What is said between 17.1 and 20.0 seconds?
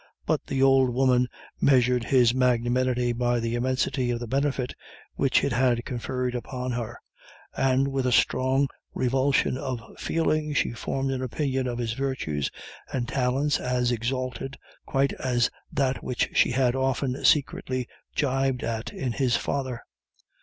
secretly jibed at in his father.